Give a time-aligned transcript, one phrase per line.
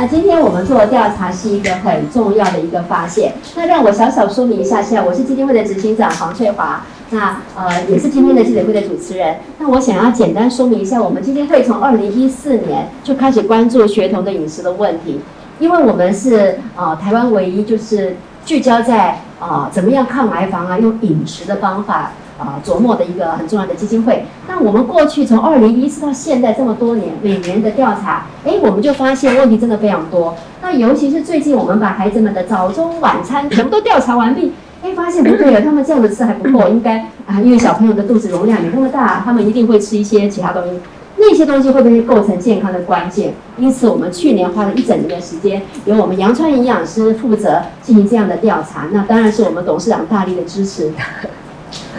[0.00, 3.34] 那今天我们做调查是一个很重要的一个发现。
[3.54, 9.36] 那让我小小说明一下，现在我是基金会的执行长黄翠华，那呃也是今天的记者会的主持人。
[9.58, 15.20] 那我想要简单说明一下，我们基金会从二零一四年就开始关注学童的饮食的问题，
[15.58, 22.12] 因为我们是呃台湾唯一就是聚焦在啊怎么样抗癌防啊，用饮食的方法。
[22.40, 24.24] 啊，琢磨的一个很重要的基金会。
[24.48, 30.34] 那我们过去从二零一四到现在这么多年，每年的调查，哎，我们就发现问题真的非常多。
[30.62, 40.80] 那尤其是最近，我们把孩子们的早中晚餐全部都调查完毕，哎，发现不对了，他们这样子吃还不够，应该啊，因为小朋友的肚子容量没那么大，他们一定会吃一些其他东西。
[41.22, 43.34] 那些东西会不会构成健康的关键？
[43.58, 48.86] 因此，我们去年花了一整年的时间，由我们杨川营养师负责进行这样的调查。
[48.90, 50.90] 那当然是我们董事长大力的支持。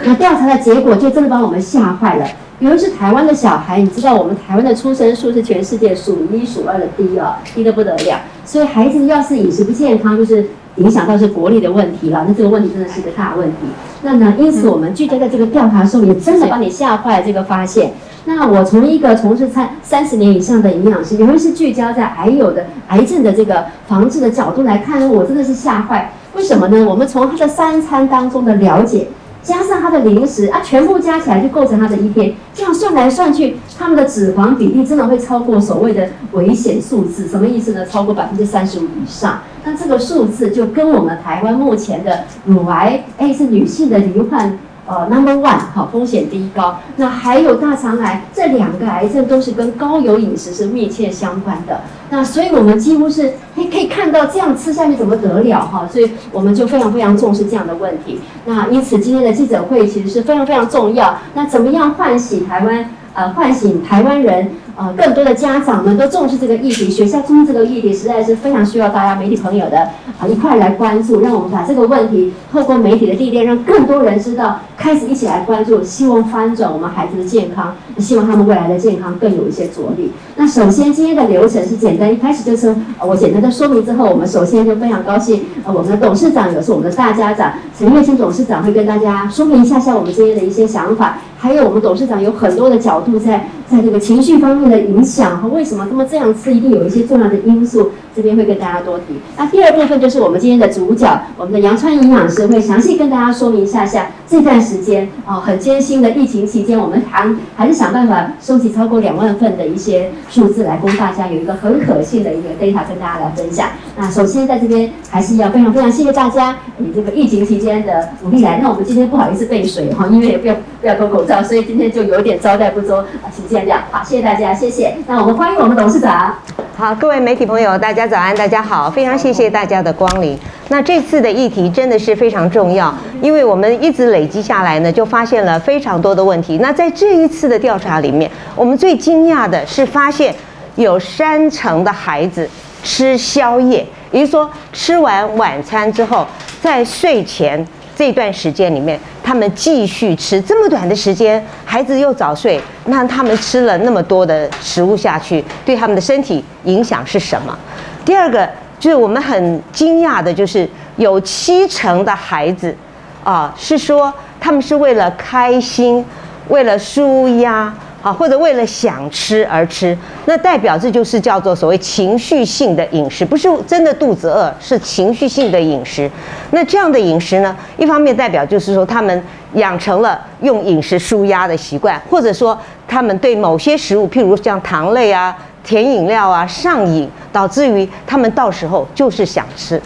[0.04, 2.26] 那调查的结果就真的把我们吓坏了。
[2.60, 8.20] 尤其是台湾的小孩，你知道我们台湾的出生数是全世界数一数二的低哦，低得不得了。
[8.44, 12.24] 所以孩子要是饮食不健康，就是影响到是国力的问题了。
[12.28, 13.56] 那这个问题真的是个大问题。
[14.02, 17.26] 那呢，因此我们聚焦在这个调查的时候，也真的把你吓坏了。
[17.26, 17.92] 这个发现。
[18.24, 26.12] 那我从一个从事餐三十年以上的营养师，尤其是聚焦在癌友的癌症的这个防治的角度来看，我真的是吓坏。
[26.36, 26.84] 为什么呢？
[26.84, 29.08] 我们从他的三餐当中的了解。
[29.42, 32.34] 加上他的零食啊，全部加起来就构成他的一天。
[32.54, 37.26] 这样算来算去，他们的脂肪比例真的会超过所谓的危险数字。
[37.26, 37.84] 什么意思呢？
[37.84, 39.40] 超过百分之三十五以上。
[39.64, 44.58] 那这个数字就跟我们台湾目前的乳癌，哎，是女性的罹患。
[44.86, 46.78] 呃，Number One，哈，风险第一高。
[46.96, 51.80] 那还有大肠癌，这两个癌症都是跟高油饮食是密切相关的。
[52.10, 55.88] 那所以我们几乎是可以可以看到，这样吃下去怎么得了哈？
[55.90, 58.20] 所以我们就非常非常重视这样的问题。
[58.44, 61.16] 那因此今天的记者会其实是非常非常重要。
[61.34, 62.90] 那怎么样唤醒台湾？
[63.14, 64.50] 呃，唤醒台湾人。
[64.76, 80.10] 呃，更多的家长们都重视这个议题，学校重视这个议题，实在是非常需要大家媒体朋友的啊一块来关注，让我们把这个问题透过媒体的力量，让更多人知道，开始一起来关注，希望翻转我们孩子的健康，希望他们未来的健康更有一些着力。
[80.36, 82.74] 那首先今天的流程是简单，一开始就是
[83.06, 94.62] 我简单的说明之后，我们首先就非常高兴，呃，我们的董事长也是我们的大家长陈月清董事长会跟大家说明一下下我们今天的一些想法，还有我们董事长有很多的角度在在这个情绪方面。
[94.72, 99.04] 的影响和为什么他们这样吃，一定有一些重要的因素，这边会跟大家多提。
[99.36, 113.68] 那第二部分就是我们今天的主角，我们的杨川营养师会详细跟大家说明一下下这段时间啊很艰辛的疫情期间，我们还还是想办法收集超过两万份的一些数字来供大家有一个很可信的一个 data 跟大家来分享。
[113.98, 118.58] 那首先在这边还是要非常非常谢谢大家以这个疫情期间的努力来。
[118.62, 123.76] 那我们今天不好意思背水哈，因为也不要不要脱口罩，所以今天就有点招待不周啊，请见谅。
[123.92, 124.52] 好，谢谢大家。
[124.52, 124.96] 谢谢。
[125.06, 126.34] 那我们欢迎我们董事长。
[126.76, 130.36] 好，各位媒体朋友，大家早安，大家好，非常谢谢大家的光临。
[130.68, 136.58] 那这次的议题真的是非常重要，因为我们一直累积下来呢，就发现了非常多的问题。
[136.58, 140.34] 那在这一次的调查里面，我们最惊讶的是发现
[140.74, 142.48] 有三成的孩子
[142.82, 146.26] 吃宵夜，也就是说吃完晚餐之后，
[146.60, 147.64] 在睡前。
[147.94, 157.56] 这段时间里面，他们继续吃这么短的时间，孩子又早睡，那他们吃了那么多的食物下去，对他们的身体影响是什么？
[158.04, 162.74] 第二个就是我们很惊讶的，就是有七成的孩子，
[163.22, 166.04] 啊，是说他们是为了开心，
[166.48, 167.72] 为了舒压。
[168.02, 169.96] 啊，或者为了想吃而吃，
[170.26, 176.10] 那代表这就是叫做所谓情绪性的饮食，不是真的肚子饿，是情绪性的饮食。
[176.50, 179.22] 那这样的饮食呢，一方面代表就是说他们
[179.54, 182.58] 养成了用饮食舒压的习惯，或者说
[182.88, 189.80] 他们对某些食物，譬如像糖类啊、甜饮料啊上瘾，导致于他们到时候就是想吃。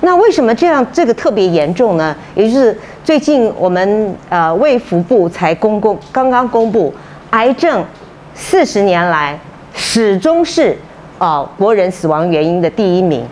[0.00, 2.16] 那为什么这样这个特别严重呢？
[2.34, 6.92] 也就是最近我们呃卫福部才公公刚刚公布。
[7.30, 7.84] 癌症
[8.34, 9.38] 四十年来
[9.74, 10.76] 始终是
[11.18, 13.24] 啊国人死亡原因的第一名，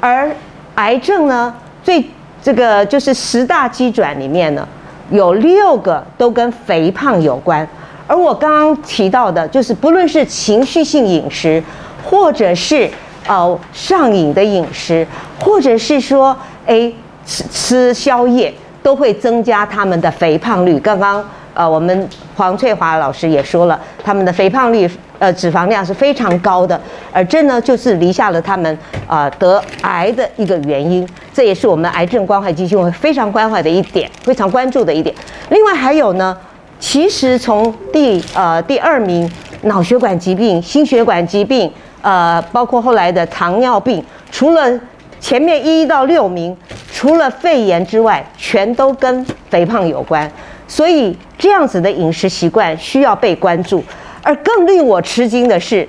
[0.00, 0.30] 而
[0.74, 2.04] 癌症呢最
[2.42, 4.66] 这个就是十大基转里面呢
[5.10, 7.66] 有六个都跟肥胖有关，
[8.06, 11.62] 而我刚刚提到的就是不论是情绪性饮食，
[12.04, 12.90] 或者是
[13.26, 15.06] 呃上瘾的饮食，
[15.38, 16.36] 或者是说
[16.66, 16.92] 哎
[17.24, 18.52] 吃吃宵夜，
[18.82, 20.80] 都会增加他们的肥胖率。
[20.80, 21.24] 刚刚。
[21.56, 26.80] 呃，我们黄翠华老师也说了，他们的肥胖率、呃脂肪量是非常高的，
[27.12, 35.14] 而这呢就是离下了他们啊得癌的一个原因，这也是我们癌症关怀基金会非常关怀的一点，非常关注的一点。
[35.50, 36.36] 另外还有呢，
[36.78, 39.30] 其实从第呃第二名
[39.62, 41.72] 脑血管疾病、心血管疾病
[42.02, 44.78] 呃，包括后来的糖尿病，除了
[45.20, 46.54] 前面一到六名，
[46.92, 50.30] 除了肺炎之外，全都跟肥胖有关。
[50.66, 53.84] 所以这样子的饮食习惯需要被关注。
[54.22, 55.86] 而更令我吃惊的是，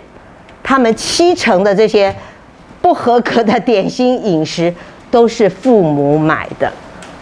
[0.62, 2.14] 他们七成的这些
[2.82, 4.74] 不合格的点心饮食
[5.10, 6.70] 都是父母买的，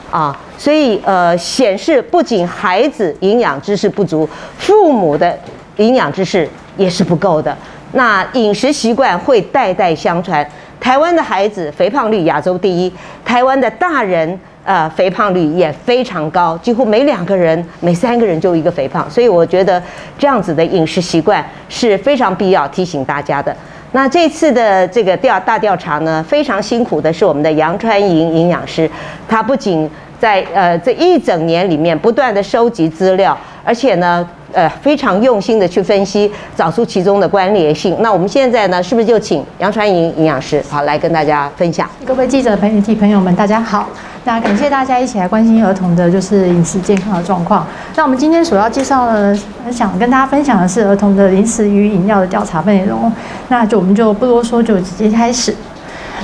[0.09, 4.27] 啊，所以呃，显示不仅孩子营养知识不足，
[4.57, 5.37] 父母的
[5.77, 7.55] 营养知识也是不够的。
[7.91, 10.43] 那饮食习惯会代代相传。
[10.79, 12.91] 台湾的孩子肥胖率亚洲第一，
[13.23, 14.39] 台湾的大人。
[14.63, 19.81] 呃，肥胖率也非常高，几乎每两个人、每三个人就一个肥胖，所以我觉得
[20.17, 23.55] 这样子的饮食习惯是非常必要提醒大家的。
[23.91, 28.89] 那这次的这个调大调查呢，非常辛苦的是我们的杨川营营养师，
[29.27, 29.89] 他不仅
[30.19, 34.27] 在呃这一整年里面不断的收集资料，而且呢。
[34.55, 37.97] 呃，非常用心的去分析，找出其中的关联性。
[38.01, 41.89] 那我们现在呢，是不是就请杨传莹营养师好来跟大家分享？
[42.05, 43.89] 各位记者、媒体朋友们，大家好。
[44.25, 47.67] 那感谢大家一起来关心儿童的就是饮食健康的状况。
[47.95, 49.37] 那我们今天所要介绍的，
[49.69, 53.11] 想跟大家分享的是儿童的零食与饮料的调查内容。
[53.49, 55.53] 那就我们就不多说，就直接开始。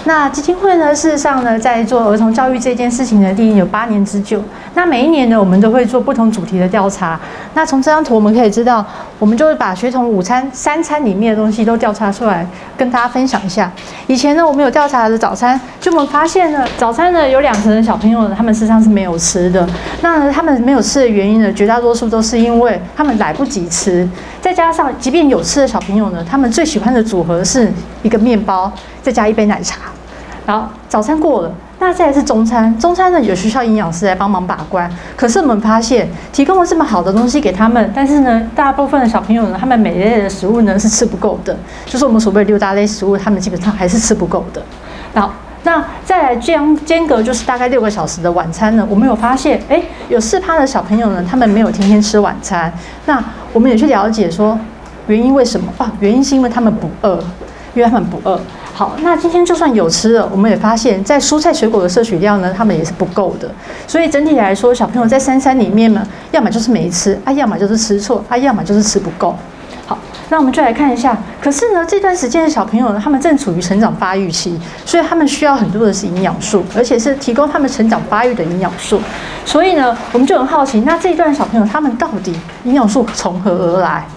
[0.05, 4.41] 那基金会呢，事实上呢，在做儿童教育这件事情呢，历有八年之久。
[4.73, 7.19] 那每一年呢，我们都会做不同主题的调查。
[7.53, 8.83] 那从这张图我们可以知道，
[9.19, 12.47] 我们就会把学童午餐、三餐里面的东西都调查出来，
[12.77, 13.71] 跟大家分享一下。
[14.07, 19.67] 以前呢，我们有调查的早餐，就我们发现呢，早餐呢有两成的小朋友呢，他们事实上是没有吃的。
[20.01, 24.07] 那他们没有吃的原因呢，绝大多数都是因为他们来不及吃。
[24.41, 27.71] 再加上，即便有吃的小朋友呢，他们最喜欢的组合是
[28.01, 28.71] 一个面包，
[29.03, 29.77] 再加一杯奶茶。
[30.49, 32.75] 好早餐过了，那再来是中餐。
[32.79, 34.89] 中餐呢，有学校营养师来帮忙把关。
[35.15, 41.55] 可是我们发现，提供了这么好的东西给他们，但是呢，大部分的小朋友呢，他们每一类的食物呢是吃不够的。
[41.85, 44.59] 就是我们所谓的六大类食物，他们基本上还是吃不够的。
[45.13, 45.31] 好，
[45.61, 52.73] 那再来间间隔就是大概六个小时的晚餐呢，我们有发现，哎，有四趴的小朋友呢，他们没有天天吃晚餐。
[53.05, 53.23] 那
[53.53, 54.57] 我们也去了解说，
[55.05, 55.91] 原因为什么啊？
[55.99, 57.19] 原因是因为他们不饿，
[57.75, 58.41] 因为他们不饿。
[58.79, 63.51] 好，那今天就算有吃了，我们也发现，在蔬菜水果的摄取量呢，他们也是不够的。
[63.85, 69.35] 所以整体来说，小朋友在三餐里面呢，要么就是没吃，啊，要么就是吃错，啊，要么就是吃不够。
[69.85, 69.97] 好，
[70.29, 71.17] 那我们就来看一下。
[71.41, 79.01] 可是呢，这段时间的小朋友呢，他们正处于成长发育期，所以他们需要很多的是营养素，而且是提供他们成长发育的营养素。
[79.43, 82.33] 所以呢，我们就很好奇，那这一段小朋友他们到底
[82.63, 84.07] 营养素从何而来？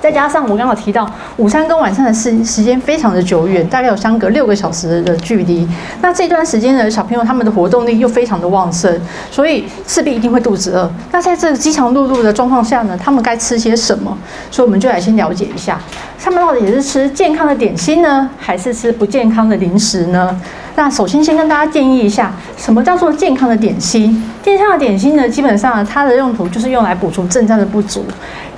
[0.00, 5.68] 再加上我刚好提到，午餐跟晚餐的时时间非常的久远，大概有相隔六个小时的距离。
[6.00, 8.98] 那这段时间的，小朋友他们的活动力又非常的旺盛，
[9.30, 10.90] 所以势必一定会肚子饿。
[11.12, 14.16] 那在这饥肠辘辘的状况下呢，他们该吃些什么？
[14.50, 15.78] 所以我们就来先了解一下，
[16.18, 20.40] 他们到底是吃健康的点心呢，还是吃不健康的零食呢？
[20.76, 24.24] 那首先先跟大家建议一下，什么叫做健康的点心？
[24.42, 28.06] 健康的点心呢，基本上它的用途就是用来补充正餐的不足，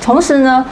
[0.00, 0.64] 同时呢。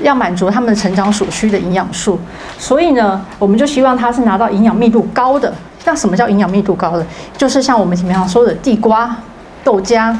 [0.00, 2.18] 要满足他们的成长所需的营养素，
[2.58, 5.52] 所以呢，我们就希望他是拿到营养密度高的。
[5.84, 7.06] 那什么叫营养密度高的？
[7.36, 9.16] 就是像我们平常说的地瓜、
[9.64, 10.14] 豆浆，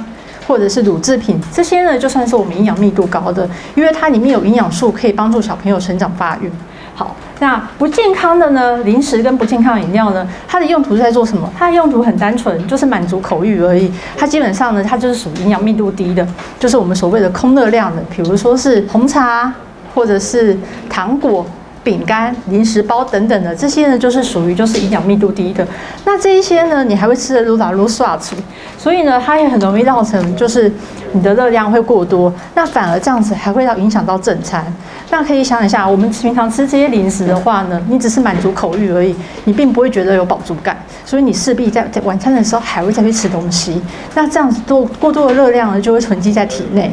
[0.48, 6.50] 或者是乳制品，这些呢就算是我们营养密度高的，因为它里面有营养素可以帮助小朋友成长发育。
[6.94, 11.50] 好，那不健康的呢，零食跟不健康的饮料呢，它的用途是在做什么？
[11.58, 13.90] 它的用途很单纯，就是满足口欲而已。
[14.16, 16.26] 它基本上呢，它就是属于营养密度低的，
[16.58, 19.52] 就是我们所谓的空热量的，比如说是红茶。
[19.94, 20.56] 或者是
[20.88, 21.44] 糖果、
[21.82, 25.66] 饼干、零食包等等的，这些呢就是属于就是营养密度低的。
[26.04, 28.36] 那这一些呢，你还会吃的撸打撸刷出，
[28.76, 30.70] 所以呢，它也很容易造成就是
[31.12, 32.32] 你的热量会过多。
[32.54, 34.64] 那反而这样子还会要影响到正餐。
[35.12, 39.12] 那可以想一下，我们平常吃这些零食的话呢，你只是满足口欲而已，
[39.44, 43.80] 你并不会觉得有饱足感，所以你势必在在晚餐的时候还会再去吃东西。
[44.14, 46.92] 那这样子多过多的热量呢，就会囤积在体内。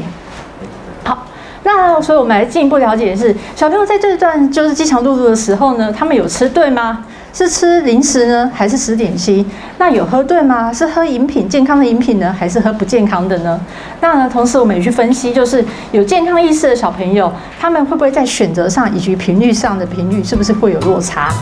[1.68, 7.04] 那所以，我们来进一步了解的是，小朋友在这段就是饥肠辘辘的时候呢，他们有吃对吗？
[7.34, 9.46] 是吃零食呢，还是吃点心？
[9.78, 10.72] 那有喝对吗？
[10.72, 13.60] 是喝饮品，健康的饮品呢，还是喝不健康的呢？
[14.00, 21.34] 那呢，同时我们也去分析，就是有健康意识的小朋友，他们会不会在选择上以及频率上的频率，是不是会有落差？